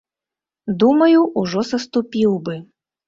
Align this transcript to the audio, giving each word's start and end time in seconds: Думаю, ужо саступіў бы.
Думаю, 0.83 1.19
ужо 1.41 1.65
саступіў 1.71 2.31
бы. 2.49 2.59